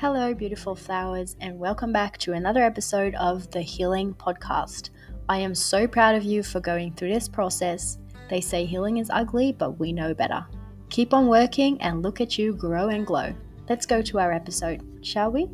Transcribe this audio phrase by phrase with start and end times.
[0.00, 4.90] Hello, beautiful flowers, and welcome back to another episode of the Healing Podcast.
[5.28, 7.98] I am so proud of you for going through this process.
[8.30, 10.46] They say healing is ugly, but we know better.
[10.88, 13.34] Keep on working and look at you grow and glow.
[13.68, 15.50] Let's go to our episode, shall we?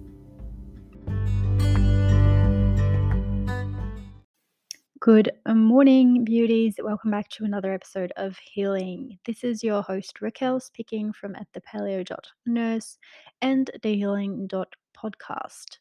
[5.05, 6.77] Good morning, beauties.
[6.82, 9.19] Welcome back to another episode of Healing.
[9.27, 12.96] This is your host, Raquel, speaking from at the paleo.nurse
[13.43, 15.77] and the healing.podcast.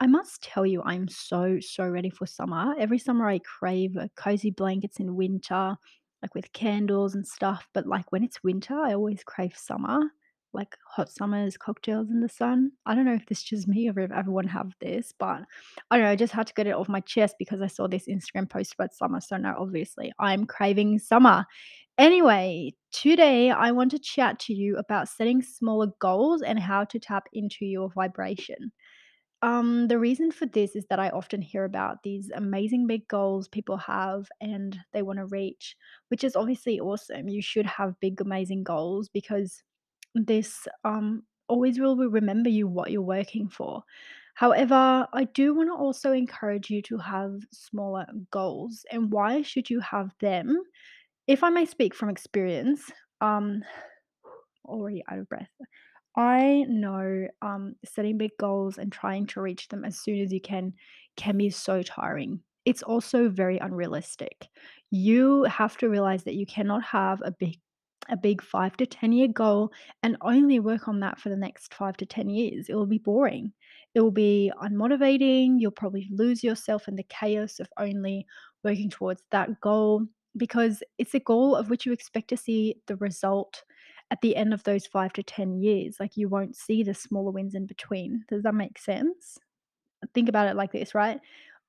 [0.00, 2.74] I must tell you, I'm so, so ready for summer.
[2.78, 5.76] Every summer, I crave cozy blankets in winter,
[6.22, 7.68] like with candles and stuff.
[7.74, 10.00] But like when it's winter, I always crave summer
[10.52, 12.72] like hot summers, cocktails in the sun.
[12.86, 15.42] I don't know if this is just me or if everyone have this, but
[15.90, 16.10] I don't know.
[16.10, 18.74] I just had to get it off my chest because I saw this Instagram post
[18.74, 19.20] about summer.
[19.20, 21.46] So now, obviously, I'm craving summer.
[21.98, 26.98] Anyway, today I want to chat to you about setting smaller goals and how to
[26.98, 28.72] tap into your vibration.
[29.42, 33.48] Um, the reason for this is that I often hear about these amazing big goals
[33.48, 35.76] people have and they want to reach,
[36.08, 37.28] which is obviously awesome.
[37.28, 39.60] You should have big, amazing goals because
[40.14, 43.82] this um, always will remember you what you're working for.
[44.34, 48.84] However, I do want to also encourage you to have smaller goals.
[48.90, 50.56] And why should you have them?
[51.26, 52.90] If I may speak from experience,
[53.20, 53.62] um,
[54.64, 55.50] already out of breath.
[56.16, 60.40] I know um, setting big goals and trying to reach them as soon as you
[60.40, 60.74] can
[61.16, 62.40] can be so tiring.
[62.64, 64.48] It's also very unrealistic.
[64.90, 67.58] You have to realize that you cannot have a big
[68.08, 69.72] a big 5 to 10 year goal
[70.02, 72.68] and only work on that for the next 5 to 10 years.
[72.68, 73.52] It will be boring.
[73.94, 75.56] It will be unmotivating.
[75.58, 78.26] You'll probably lose yourself in the chaos of only
[78.64, 82.96] working towards that goal because it's a goal of which you expect to see the
[82.96, 83.62] result
[84.10, 85.96] at the end of those 5 to 10 years.
[86.00, 88.24] Like you won't see the smaller wins in between.
[88.28, 89.38] Does that make sense?
[90.14, 91.20] Think about it like this, right?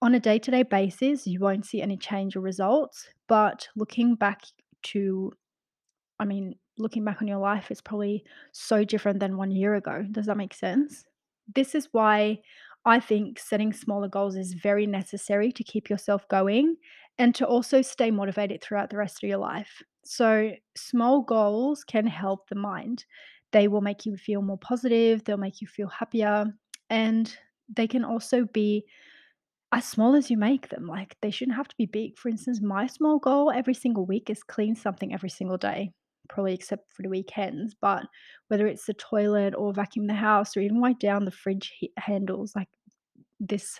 [0.01, 4.15] On a day to day basis, you won't see any change or results, but looking
[4.15, 4.41] back
[4.83, 5.31] to
[6.19, 10.05] I mean, looking back on your life, it's probably so different than one year ago.
[10.11, 11.03] Does that make sense?
[11.53, 12.39] This is why
[12.85, 16.75] I think setting smaller goals is very necessary to keep yourself going
[17.17, 19.81] and to also stay motivated throughout the rest of your life.
[20.03, 23.05] So, small goals can help the mind.
[23.51, 26.45] They will make you feel more positive, they'll make you feel happier,
[26.89, 27.35] and
[27.69, 28.85] they can also be
[29.71, 30.87] as small as you make them.
[30.87, 32.17] Like, they shouldn't have to be big.
[32.17, 35.91] For instance, my small goal every single week is clean something every single day
[36.29, 37.75] probably except for the weekends.
[37.79, 38.03] But
[38.47, 42.55] whether it's the toilet or vacuum the house or even wipe down the fridge handles,
[42.55, 42.69] like
[43.39, 43.79] this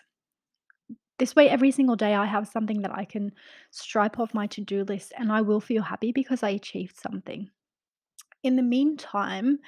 [1.19, 3.31] this way every single day I have something that I can
[3.71, 7.49] stripe off my to-do list and I will feel happy because I achieved something.
[8.41, 9.59] In the meantime,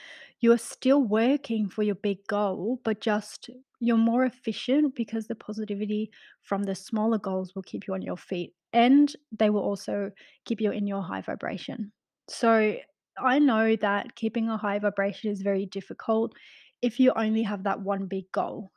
[0.41, 3.50] you're still working for your big goal, but just
[3.80, 8.18] you're more efficient because the positivity from the smaller goals will keep you on your
[8.18, 10.12] feet and they will also
[10.44, 11.94] keep you in your high vibration.
[12.28, 12.75] So
[13.18, 16.34] I know that keeping a high vibration is very difficult
[16.81, 18.72] if you only have that one big goal.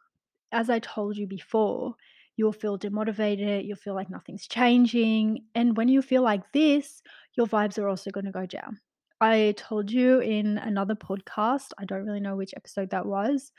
[0.52, 1.94] As I told you before,
[2.36, 5.46] you'll feel demotivated, you'll feel like nothing's changing.
[5.54, 7.02] And when you feel like this,
[7.36, 8.78] your vibes are also going to go down.
[9.20, 13.52] I told you in another podcast, I don't really know which episode that was,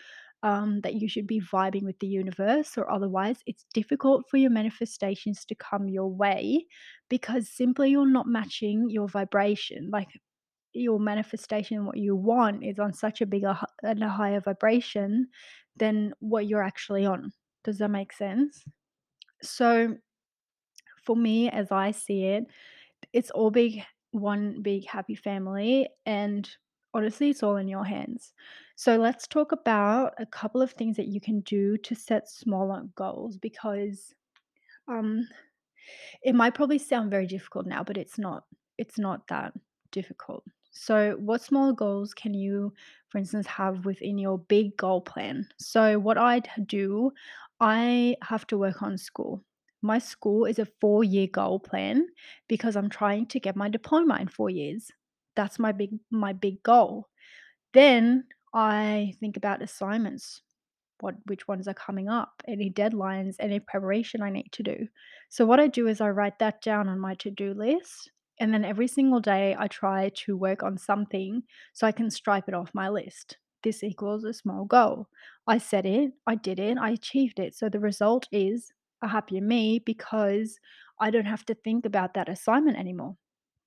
[0.43, 4.51] um, that you should be vibing with the universe, or otherwise, it's difficult for your
[4.51, 6.65] manifestations to come your way
[7.09, 9.89] because simply you're not matching your vibration.
[9.91, 10.07] Like
[10.73, 15.27] your manifestation, what you want, is on such a bigger and a higher vibration
[15.75, 17.31] than what you're actually on.
[17.63, 18.63] Does that make sense?
[19.41, 19.95] So,
[21.03, 22.45] for me, as I see it,
[23.13, 26.49] it's all big, one big happy family, and
[26.93, 28.33] honestly, it's all in your hands.
[28.75, 32.83] So, let's talk about a couple of things that you can do to set smaller
[32.95, 34.13] goals because
[34.87, 35.27] um,
[36.23, 38.43] it might probably sound very difficult now, but it's not.
[38.77, 39.53] It's not that
[39.91, 40.43] difficult.
[40.71, 42.73] So, what small goals can you,
[43.09, 45.47] for instance, have within your big goal plan?
[45.57, 47.11] So, what I do,
[47.59, 49.43] I have to work on school.
[49.81, 52.07] My school is a four year goal plan
[52.47, 54.91] because I'm trying to get my diploma in four years.
[55.39, 57.07] That's my big my big goal.
[57.73, 60.41] Then I think about assignments
[60.99, 64.87] what which ones are coming up, any deadlines, any preparation I need to do.
[65.29, 68.65] So what I do is I write that down on my to-do list and then
[68.65, 71.43] every single day I try to work on something
[71.73, 73.37] so I can stripe it off my list.
[73.63, 75.07] This equals a small goal.
[75.47, 77.55] I set it, I did it, I achieved it.
[77.55, 78.71] So the result is
[79.01, 80.59] a happier me because
[80.99, 83.15] I don't have to think about that assignment anymore.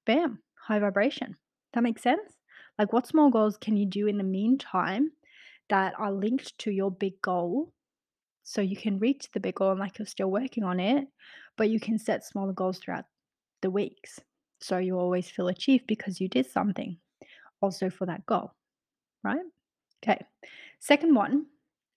[0.04, 1.36] Bam, high vibration.
[1.74, 2.32] That makes sense?
[2.78, 5.12] Like, what small goals can you do in the meantime
[5.72, 7.72] that are linked to your big goal.
[8.42, 11.08] So you can reach the big goal and like you're still working on it,
[11.56, 13.06] but you can set smaller goals throughout
[13.62, 14.20] the weeks.
[14.60, 16.98] So you always feel achieved because you did something
[17.62, 18.52] also for that goal,
[19.24, 19.40] right?
[20.04, 20.22] Okay.
[20.78, 21.46] Second one,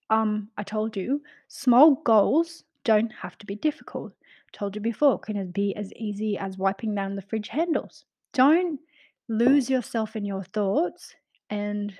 [0.10, 4.14] um, I told you, small goals don't have to be difficult.
[4.54, 8.06] Told you before, can it be as easy as wiping down the fridge handles?
[8.32, 8.80] Don't
[9.28, 11.14] lose yourself in your thoughts
[11.50, 11.94] and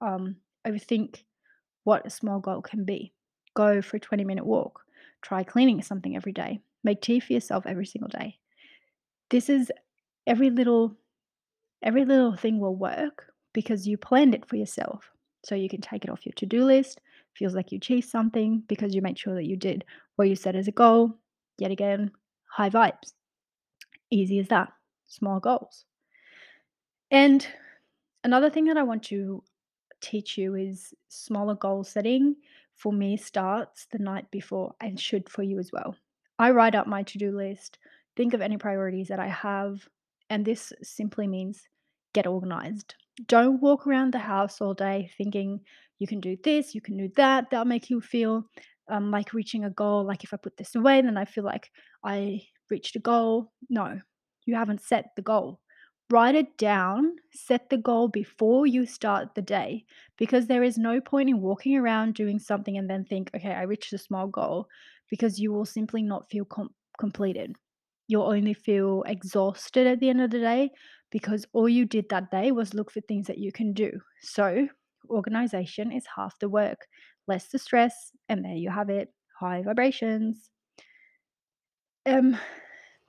[0.00, 0.36] um,
[0.66, 1.24] overthink
[1.84, 3.12] what a small goal can be.
[3.54, 4.80] Go for a 20 minute walk.
[5.22, 6.60] Try cleaning something every day.
[6.84, 8.38] Make tea for yourself every single day.
[9.30, 9.70] This is
[10.26, 10.96] every little
[11.82, 15.10] every little thing will work because you planned it for yourself.
[15.44, 17.00] So you can take it off your to-do list.
[17.34, 19.84] Feels like you achieved something because you made sure that you did
[20.16, 21.18] what you set as a goal.
[21.58, 22.12] Yet again,
[22.50, 23.12] high vibes.
[24.10, 24.72] Easy as that.
[25.06, 25.84] Small goals.
[27.12, 27.46] And
[28.24, 29.44] another thing that I want to
[30.00, 32.36] teach you is smaller goal setting
[32.74, 35.94] for me starts the night before and should for you as well.
[36.38, 37.78] I write up my to do list,
[38.16, 39.86] think of any priorities that I have,
[40.30, 41.68] and this simply means
[42.14, 42.94] get organized.
[43.26, 45.60] Don't walk around the house all day thinking
[45.98, 47.50] you can do this, you can do that.
[47.50, 48.46] That'll make you feel
[48.88, 50.02] um, like reaching a goal.
[50.04, 51.70] Like if I put this away, then I feel like
[52.02, 53.52] I reached a goal.
[53.68, 54.00] No,
[54.46, 55.60] you haven't set the goal.
[56.12, 59.86] Write it down, set the goal before you start the day
[60.18, 63.62] because there is no point in walking around doing something and then think, okay, I
[63.62, 64.68] reached a small goal
[65.08, 67.56] because you will simply not feel com- completed.
[68.08, 70.72] You'll only feel exhausted at the end of the day
[71.10, 73.90] because all you did that day was look for things that you can do.
[74.20, 74.68] So,
[75.08, 76.88] organization is half the work,
[77.26, 79.08] less the stress, and there you have it
[79.40, 80.50] high vibrations.
[82.04, 82.36] Um,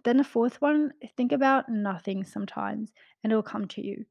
[0.03, 2.91] then the fourth one, think about nothing sometimes
[3.23, 4.05] and it'll come to you.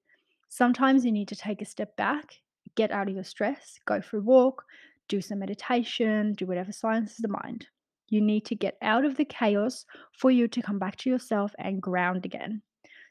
[0.49, 2.35] Sometimes you need to take a step back,
[2.75, 4.65] get out of your stress, go for a walk,
[5.09, 7.67] do some meditation, do whatever silences the mind.
[8.09, 9.87] You need to get out of the chaos
[10.19, 12.63] for you to come back to yourself and ground again.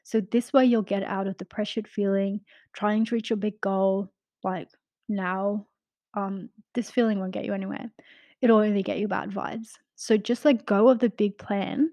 [0.04, 2.40] So, this way, you'll get out of the pressured feeling,
[2.72, 4.12] trying to reach your big goal.
[4.42, 4.68] Like
[5.08, 5.66] now,
[6.14, 7.90] um, this feeling won't get you anywhere.
[8.40, 9.70] It'll only get you bad vibes.
[9.96, 11.90] So, just let go of the big plan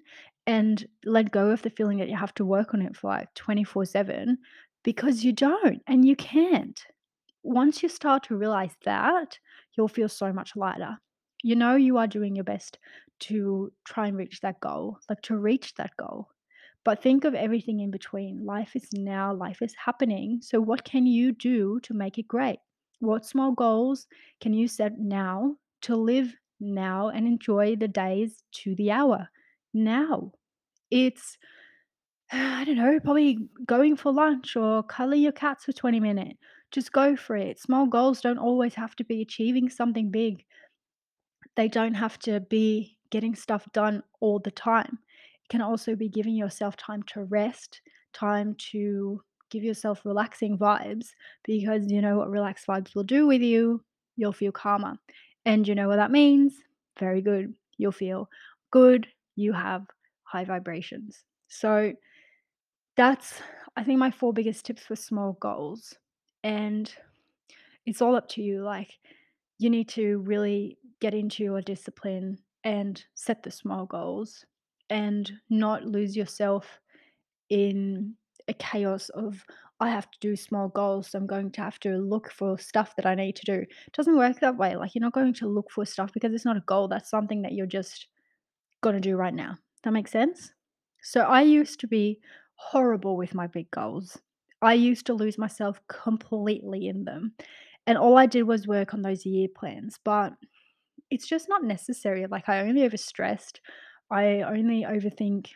[0.47, 3.33] and let go of the feeling that you have to work on it for like
[3.35, 4.37] 24 7
[4.83, 6.81] because you don't and you can't.
[7.43, 9.37] Once you start to realize that,
[9.75, 10.97] you'll feel so much lighter.
[11.43, 12.79] You know, you are doing your best
[13.21, 16.27] to try and reach that goal, like to reach that goal.
[16.83, 18.45] But think of everything in between.
[18.45, 20.39] Life is now, life is happening.
[20.41, 22.59] So, what can you do to make it great?
[22.99, 24.07] What small goals
[24.41, 29.29] can you set now to live now and enjoy the days to the hour
[29.73, 30.31] now?
[30.91, 31.37] It's,
[32.31, 36.39] I don't know, probably going for lunch or cuddling your cats for 20 minutes.
[36.71, 37.59] Just go for it.
[37.59, 40.45] Small goals don't always have to be achieving something big.
[41.55, 44.99] They don't have to be getting stuff done all the time.
[45.43, 47.81] It can also be giving yourself time to rest,
[48.13, 51.07] time to give yourself relaxing vibes
[51.43, 53.83] because you know what relaxed vibes will do with you?
[54.15, 54.97] You'll feel calmer.
[55.45, 56.53] And you know what that means?
[56.99, 57.53] Very good.
[57.77, 58.29] You'll feel
[58.71, 59.07] good.
[59.39, 59.85] You have
[60.23, 61.23] high vibrations.
[61.47, 61.93] So
[62.97, 63.41] that's,
[63.77, 65.95] I think, my four biggest tips for small goals.
[66.43, 66.93] And
[67.85, 68.63] it's all up to you.
[68.63, 68.99] Like,
[69.57, 74.43] you need to really get into your discipline and set the small goals
[74.89, 76.65] and not lose yourself
[77.49, 78.15] in
[78.49, 79.41] a chaos of
[79.79, 82.93] I have to do small goals, so I'm going to have to look for stuff
[82.97, 83.53] that I need to do.
[83.53, 84.75] It doesn't work that way.
[84.75, 86.89] Like you're not going to look for stuff because it's not a goal.
[86.89, 88.07] That's something that you're just
[88.81, 89.57] gonna do right now.
[89.83, 90.53] That makes sense?
[91.01, 92.19] So I used to be
[92.55, 94.17] horrible with my big goals.
[94.61, 97.33] I used to lose myself completely in them.
[97.87, 100.33] And all I did was work on those year plans, but
[101.09, 102.27] it's just not necessary.
[102.27, 103.59] Like I only overstressed.
[104.11, 105.47] I only overthink.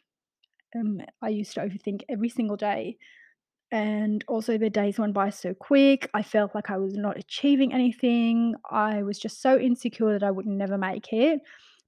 [0.76, 2.98] Um, I used to overthink every single day.
[3.72, 6.10] And also, the days went by so quick.
[6.14, 8.54] I felt like I was not achieving anything.
[8.70, 11.42] I was just so insecure that I would never make it.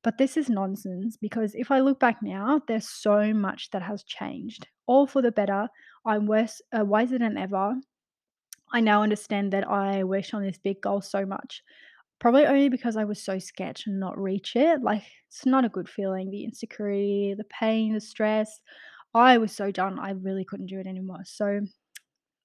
[0.05, 4.03] But this is nonsense because if I look back now, there's so much that has
[4.03, 5.67] changed, all for the better.
[6.05, 7.73] I'm worse, uh, wiser than ever.
[8.71, 11.63] I now understand that I worked on this big goal so much.
[12.19, 14.83] Probably only because I was so scared to not reach it.
[14.83, 16.29] Like, it's not a good feeling.
[16.29, 18.59] The insecurity, the pain, the stress.
[19.15, 19.97] I was so done.
[19.97, 21.23] I really couldn't do it anymore.
[21.25, 21.61] So,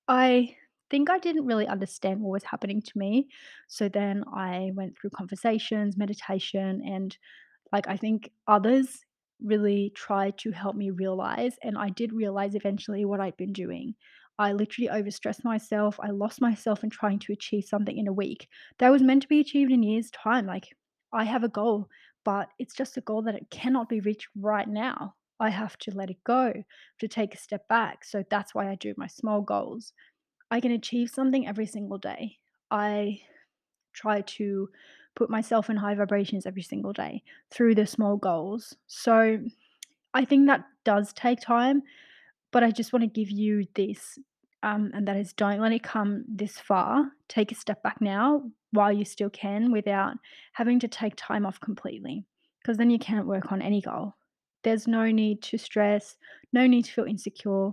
[0.09, 0.57] I
[0.89, 3.29] think I didn't really understand what was happening to me.
[3.69, 7.17] So then I went through conversations, meditation, and
[7.73, 9.01] like I think others
[9.43, 11.57] really tried to help me realize.
[11.63, 13.95] And I did realize eventually what I'd been doing.
[14.39, 15.99] I literally overstressed myself.
[16.01, 18.49] I lost myself in trying to achieve something in a week
[18.79, 20.47] that was meant to be achieved in years' time.
[20.47, 20.69] Like,
[21.13, 21.89] I have a goal,
[22.25, 25.15] but it's just a goal that it cannot be reached right now.
[25.39, 26.53] I have to let it go,
[27.01, 28.05] to take a step back.
[28.05, 29.93] So that's why I do my small goals.
[30.51, 32.39] I can achieve something every single day.
[32.71, 33.21] I
[33.93, 34.69] try to
[35.17, 38.77] put myself in high vibrations every single day through the small goals.
[38.87, 39.39] So
[40.15, 41.83] I think that does take time,
[42.53, 44.19] but I just want to give you this,
[44.63, 47.11] um, and that is don't let it come this far.
[47.29, 50.15] Take a step back now while you still can without
[50.53, 52.25] having to take time off completely,
[52.61, 54.15] because then you can't work on any goal.
[54.63, 56.17] There's no need to stress,
[56.53, 57.71] no need to feel insecure.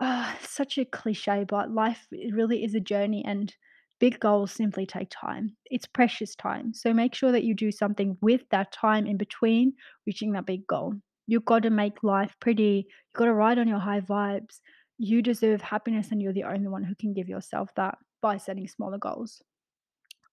[0.00, 3.54] Ah, such a cliche, but life really is a journey and
[3.98, 5.56] big goals simply take time.
[5.66, 6.74] It's precious time.
[6.74, 9.74] So make sure that you do something with that time in between
[10.06, 10.94] reaching that big goal.
[11.26, 12.86] You've got to make life pretty.
[12.86, 14.60] You've got to ride on your high vibes.
[14.98, 18.68] You deserve happiness, and you're the only one who can give yourself that by setting
[18.68, 19.42] smaller goals.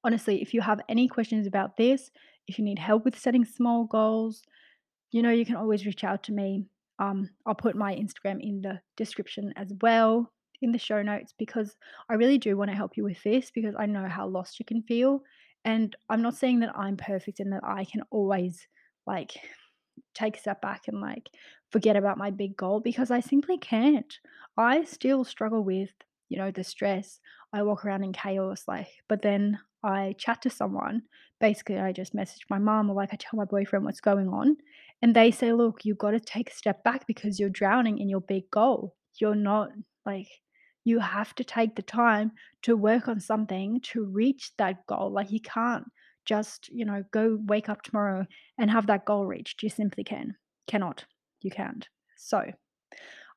[0.04, 2.12] Honestly, if you have any questions about this,
[2.48, 4.44] if you need help with setting small goals,
[5.12, 6.66] you know, you can always reach out to me.
[7.00, 10.32] Um, I'll put my Instagram in the description as well
[10.64, 11.76] in the show notes because
[12.10, 14.66] I really do want to help you with this because I know how lost you
[14.66, 15.24] can feel.
[15.66, 18.68] And I'm not saying that I'm perfect and that I can always
[19.06, 19.34] like
[20.14, 21.30] take a step back and like
[21.72, 24.14] forget about my big goal because I simply can't.
[24.58, 25.90] I still struggle with,
[26.30, 27.20] you know, the stress.
[27.54, 31.04] I walk around in chaos, like, but then I chat to someone.
[31.40, 34.58] Basically, I just message my mom or like I tell my boyfriend what's going on.
[35.02, 38.10] And they say, look, you've got to take a step back because you're drowning in
[38.10, 38.96] your big goal.
[39.20, 39.70] You're not
[40.06, 40.28] like,
[40.84, 42.32] you have to take the time
[42.64, 45.12] to work on something to reach that goal.
[45.12, 45.86] Like, you can't
[46.26, 48.26] just, you know, go wake up tomorrow
[48.58, 49.64] and have that goal reached.
[49.64, 50.36] You simply can.
[50.68, 51.06] Cannot.
[51.42, 51.88] You can't.
[52.18, 52.44] So,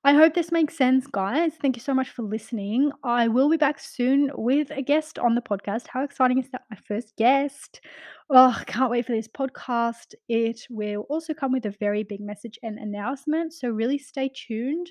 [0.04, 1.54] I hope this makes sense, guys.
[1.60, 2.92] Thank you so much for listening.
[3.02, 5.88] I will be back soon with a guest on the podcast.
[5.88, 6.62] How exciting is that?
[6.70, 7.80] My first guest.
[8.30, 10.14] Oh, can't wait for this podcast.
[10.28, 13.52] It will also come with a very big message and announcement.
[13.52, 14.88] So, really stay tuned.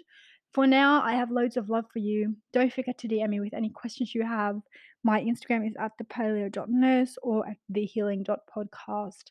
[0.56, 2.34] For now, I have loads of love for you.
[2.54, 4.62] Don't forget to DM me with any questions you have.
[5.04, 9.24] My Instagram is at thepaleo.nurse or at thehealing.podcast.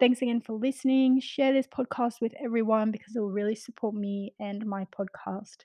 [0.00, 1.20] Thanks again for listening.
[1.20, 5.58] Share this podcast with everyone because it will really support me and my podcast.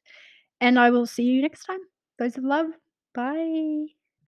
[0.62, 1.80] And I will see you next time.
[2.20, 2.68] Loads of love.
[3.16, 3.97] Bye.